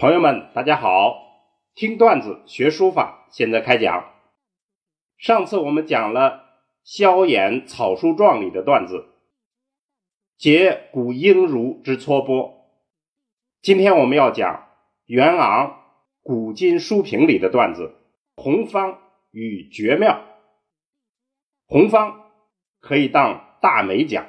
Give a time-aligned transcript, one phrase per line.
[0.00, 1.44] 朋友们，大家好！
[1.74, 4.14] 听段子学书法，现在开讲。
[5.18, 6.42] 上次我们讲了
[6.82, 9.10] 萧衍草书状里的段子，
[10.38, 12.64] 结古应如之撮拨。
[13.60, 14.68] 今天我们要讲
[15.04, 15.82] 元昂
[16.22, 17.94] 古今书评里的段子，
[18.36, 19.00] 红方
[19.32, 20.24] 与绝妙。
[21.66, 22.22] 红方
[22.80, 24.28] 可以当大美讲，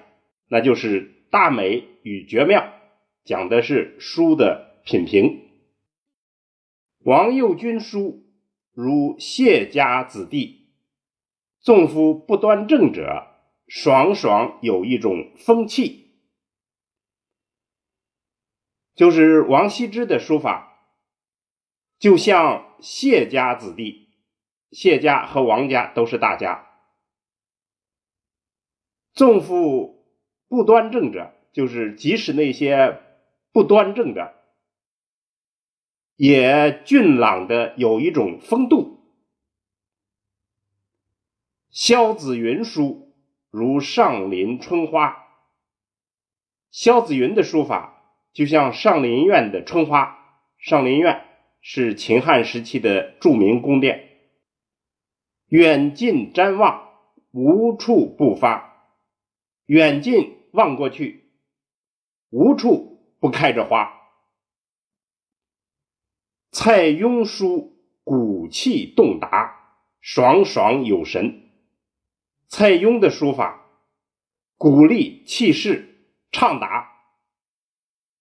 [0.49, 2.67] 那就是大美与绝妙，
[3.23, 5.47] 讲的是书的品评。
[7.03, 8.23] 王右军书
[8.73, 10.69] 如谢家子弟，
[11.59, 13.25] 纵夫不端正者，
[13.67, 16.11] 爽爽有一种风气。
[18.93, 20.93] 就是王羲之的书法，
[21.97, 24.09] 就像谢家子弟，
[24.69, 26.67] 谢家和王家都是大家。
[29.13, 30.05] 纵夫
[30.47, 33.02] 不端正者，就是即使那些
[33.52, 34.41] 不端正的。
[36.22, 39.00] 也俊朗的有一种风度。
[41.72, 43.16] 萧子云书
[43.50, 45.17] 如上林春花。
[46.69, 50.16] 萧子云的书法就像上林苑的春花。
[50.59, 51.25] 上林苑
[51.59, 54.08] 是秦汉时期的著名宫殿。
[55.47, 56.88] 远近瞻望，
[57.31, 58.94] 无处不发。
[59.66, 61.31] 远近望过去，
[62.30, 64.00] 无处不开着花。
[66.53, 71.49] 蔡邕书骨气动达，爽爽有神。
[72.49, 73.66] 蔡邕的书法
[74.58, 76.91] 鼓励气势畅达，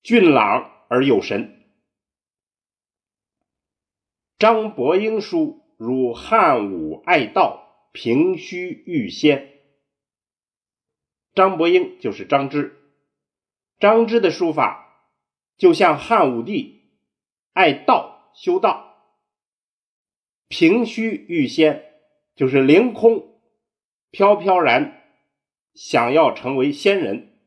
[0.05, 1.67] 俊朗而有神。
[4.39, 9.61] 张伯英书如汉武爱道，平虚欲仙。
[11.34, 12.78] 张伯英就是张芝，
[13.81, 15.09] 张芝的书法
[15.56, 16.93] 就像汉武帝
[17.53, 18.09] 爱道。
[18.35, 19.15] 修道，
[20.49, 21.85] 平虚欲仙，
[22.35, 23.41] 就是凌空
[24.11, 25.03] 飘飘然，
[25.75, 27.39] 想要成为仙人。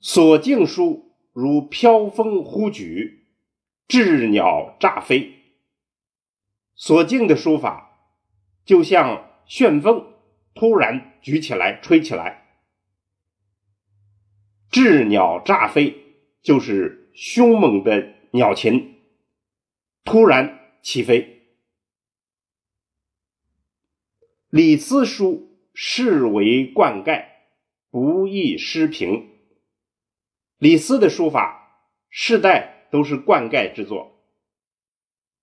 [0.00, 3.28] 所敬书如飘风忽举，
[3.88, 5.34] 鸷鸟乍飞。
[6.74, 8.10] 所敬的书法
[8.64, 10.14] 就像旋风，
[10.54, 12.60] 突然举起来，吹起来。
[14.70, 15.96] 鸷鸟乍飞，
[16.42, 17.07] 就是。
[17.20, 19.02] 凶猛的鸟禽
[20.04, 21.48] 突然起飞。
[24.50, 27.26] 李斯书视为灌溉，
[27.90, 29.36] 不易失平。
[30.58, 34.24] 李斯的书法世代都是灌溉之作，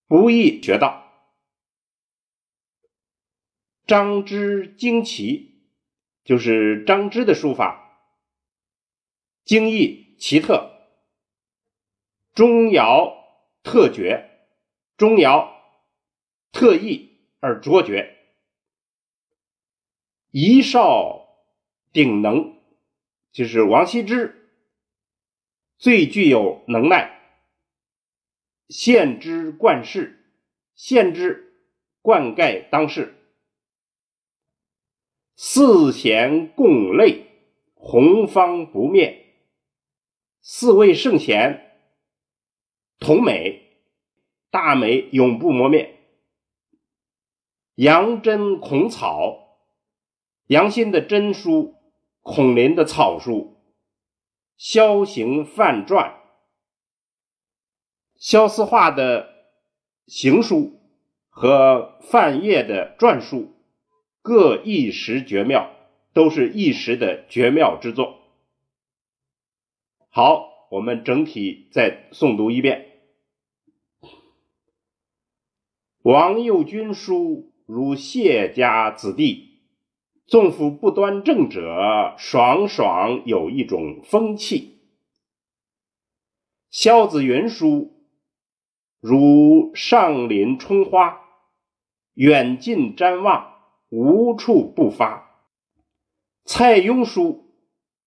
[0.07, 1.11] 不易学到。
[3.85, 5.59] 张芝精奇，
[6.23, 7.99] 就是张芝的书法
[9.43, 10.71] 精异奇特。
[12.35, 13.16] 钟繇
[13.63, 14.29] 特绝，
[14.97, 15.53] 钟繇
[16.51, 18.13] 特异而卓绝。
[20.31, 21.29] 一少
[21.94, 22.57] 顶能，
[23.31, 24.51] 就是王羲之
[25.78, 27.22] 最具有能耐。
[28.67, 30.29] 献之冠世，
[30.75, 31.53] 献之
[32.02, 33.16] 灌溉当世。
[35.38, 37.28] 四贤共类，
[37.75, 39.25] 红方不灭。
[40.41, 41.62] 四位圣贤。
[43.00, 43.81] 同美，
[44.50, 46.00] 大美永不磨灭。
[47.75, 49.59] 杨真孔草，
[50.47, 51.75] 杨新的真书，
[52.22, 53.57] 孔林的草书，
[54.57, 56.16] 萧行范传，
[58.16, 59.29] 萧思化的
[60.07, 60.79] 行书
[61.29, 63.53] 和范晔的篆书，
[64.22, 65.69] 各一时绝妙，
[66.13, 68.22] 都是一时的绝妙之作。
[70.09, 70.54] 好。
[70.75, 72.99] 我们整体再诵读一遍：
[76.01, 79.61] 王右军书如谢家子弟，
[80.27, 84.81] 纵夫不端正者，爽爽有一种风气；
[86.69, 87.93] 萧子云书
[88.99, 91.21] 如上林春花，
[92.16, 95.23] 远近瞻望，无处不发；
[96.43, 97.45] 蔡邕书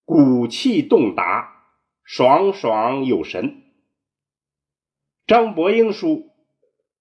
[0.04, 1.54] 骨气动达。
[2.10, 3.64] 爽爽有神。
[5.26, 6.30] 张伯英书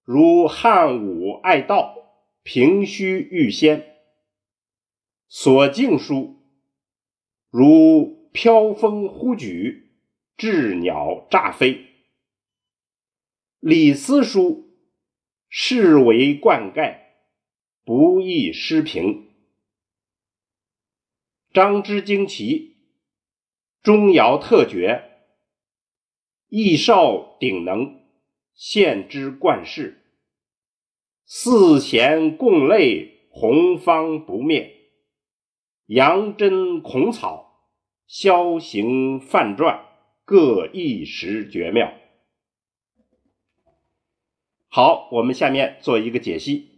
[0.04, 1.96] 如汉武爱道，
[2.42, 3.96] 平虚欲仙。
[5.26, 6.36] 所敬书
[7.48, 9.94] 如飘风忽举，
[10.36, 11.86] 鸷鸟乍飞。
[13.60, 14.68] 李斯书
[15.48, 16.98] 世为灌溉，
[17.82, 19.30] 不易失平。
[21.54, 22.67] 张之惊奇。
[23.88, 25.02] 钟繇特绝，
[26.50, 28.02] 益少鼎能，
[28.52, 30.04] 献之冠世。
[31.24, 34.74] 四贤共类，红方不灭。
[35.86, 37.62] 杨真孔草，
[38.06, 39.86] 萧行范传，
[40.26, 41.94] 各一时绝妙。
[44.68, 46.68] 好，我们下面做一个解析。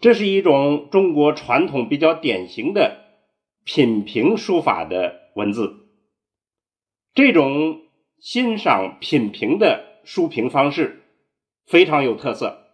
[0.00, 3.03] 这是一种中国传统比较典型的
[3.64, 5.88] 品评书法的文字。
[7.14, 7.82] 这种
[8.20, 11.02] 欣赏品评的书评方式
[11.66, 12.66] 非常有特色，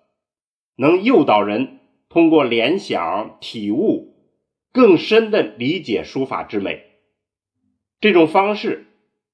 [0.77, 4.15] 能诱导人通过联想体悟，
[4.73, 6.85] 更深的理解书法之美。
[8.01, 8.87] 这种方式。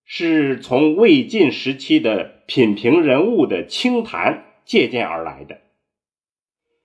[0.08, 5.60] 是从魏晋时期的品评人物的清谈借鉴而来的。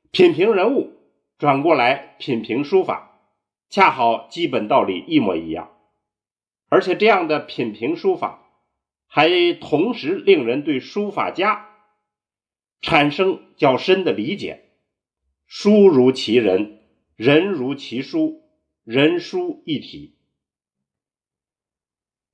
[0.09, 0.93] 品评人物
[1.37, 3.10] 转过来品评书法，
[3.71, 5.71] 恰好基本道理一模一样。
[6.67, 8.45] 而且这样的品评书法，
[9.07, 11.69] 还同时令人对书法家
[12.81, 14.65] 产生较深的理解。
[15.47, 16.79] 书如其人，
[17.15, 18.41] 人如其书，
[18.83, 20.17] 人书一体。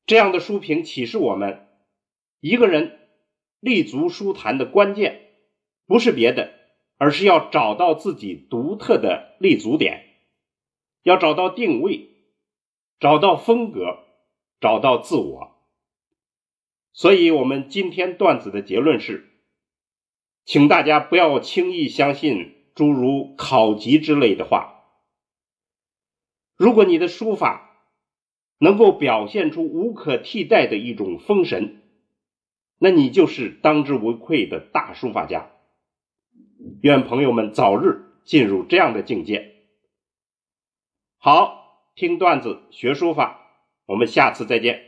[0.06, 1.68] 这样的书评启示我们，
[2.40, 2.98] 一个人
[3.60, 5.22] 立足书坛的关键，
[5.86, 6.52] 不是别的，
[6.98, 10.07] 而是要找到自己独特的立足点，
[11.08, 12.10] 要找到定位，
[13.00, 14.00] 找到风格，
[14.60, 15.56] 找到自我。
[16.92, 19.26] 所以，我们今天段子的结论是，
[20.44, 24.84] 请大家不要轻易相信诸如考级之类的话。
[26.58, 27.88] 如果你的书法，
[28.58, 31.84] 能够表现出无可替代的一种风神，
[32.80, 35.52] 那你就是当之无愧的大书法家。
[36.82, 39.54] 愿朋友们早日进入这样的境界。
[41.20, 43.40] 好，听段子学书法，
[43.88, 44.87] 我们下次再见。